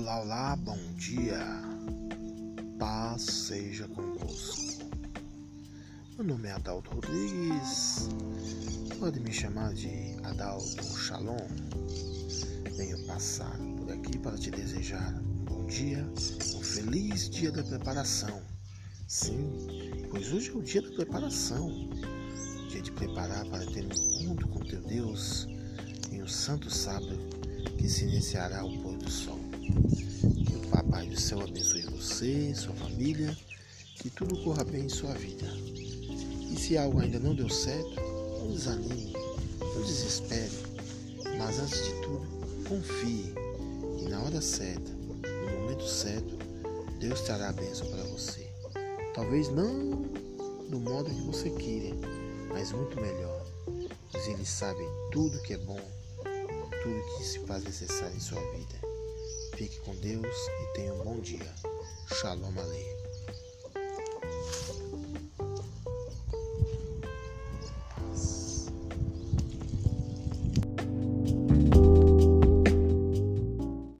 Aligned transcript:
bom 0.00 0.78
dia, 0.96 1.44
paz 2.78 3.22
seja 3.22 3.88
convosco. 3.88 4.88
Meu 6.16 6.24
nome 6.24 6.46
é 6.46 6.52
Adalto 6.52 6.94
Rodrigues, 6.94 8.08
pode 9.00 9.18
me 9.18 9.32
chamar 9.32 9.74
de 9.74 10.14
Adalto 10.22 10.84
Shalom. 10.96 11.48
Venho 12.76 13.04
passar 13.06 13.58
por 13.76 13.90
aqui 13.90 14.16
para 14.18 14.38
te 14.38 14.52
desejar 14.52 15.14
um 15.14 15.44
bom 15.44 15.66
dia, 15.66 16.08
um 16.54 16.62
feliz 16.62 17.28
dia 17.28 17.50
da 17.50 17.64
preparação. 17.64 18.40
Sim, 19.08 19.50
pois 20.12 20.32
hoje 20.32 20.50
é 20.50 20.54
o 20.54 20.62
dia 20.62 20.80
da 20.80 20.90
preparação 20.92 21.88
dia 22.70 22.82
de 22.82 22.92
preparar 22.92 23.44
para 23.46 23.66
ter 23.66 23.84
um 23.84 24.22
encontro 24.22 24.46
com 24.46 24.60
teu 24.60 24.80
Deus 24.82 25.48
em 26.12 26.22
um 26.22 26.28
santo 26.28 26.70
sábado 26.70 27.37
que 27.78 27.88
se 27.88 28.04
iniciará 28.04 28.64
o 28.64 28.78
pôr 28.78 28.96
do 28.96 29.10
sol. 29.10 29.38
Que 30.44 30.56
o 30.56 30.68
Papai 30.68 31.06
do 31.06 31.18
Céu 31.18 31.40
abençoe 31.40 31.82
você, 31.82 32.52
sua 32.54 32.74
família, 32.74 33.34
que 33.94 34.10
tudo 34.10 34.36
corra 34.42 34.64
bem 34.64 34.86
em 34.86 34.88
sua 34.88 35.14
vida. 35.14 35.46
E 35.46 36.56
se 36.58 36.76
algo 36.76 37.00
ainda 37.00 37.20
não 37.20 37.34
deu 37.34 37.48
certo, 37.48 37.94
não 38.40 38.50
desanime, 38.50 39.12
não 39.60 39.82
desespere, 39.82 40.50
mas 41.38 41.58
antes 41.60 41.84
de 41.84 41.92
tudo, 42.02 42.26
confie 42.68 43.32
que 43.98 44.08
na 44.08 44.22
hora 44.22 44.40
certa, 44.40 44.90
no 44.90 45.60
momento 45.60 45.86
certo, 45.86 46.36
Deus 46.98 47.20
trará 47.20 47.50
a 47.50 47.52
bênção 47.52 47.86
para 47.88 48.02
você. 48.04 48.50
Talvez 49.14 49.48
não 49.50 50.02
do 50.68 50.80
modo 50.80 51.10
que 51.10 51.22
você 51.22 51.48
queira, 51.50 51.96
mas 52.48 52.72
muito 52.72 53.00
melhor, 53.00 53.46
pois 54.10 54.26
Ele 54.26 54.44
sabe 54.44 54.82
tudo 55.12 55.40
que 55.42 55.54
é 55.54 55.58
bom 55.58 55.97
tudo 56.82 57.16
que 57.16 57.24
se 57.24 57.40
faz 57.40 57.64
necessário 57.64 58.16
em 58.16 58.20
sua 58.20 58.40
vida. 58.52 58.78
Fique 59.56 59.80
com 59.80 59.94
Deus 59.96 60.36
e 60.62 60.72
tenha 60.74 60.94
um 60.94 61.04
bom 61.04 61.20
dia. 61.20 61.54
Shalom 62.14 62.58
Aleichem. 62.58 63.07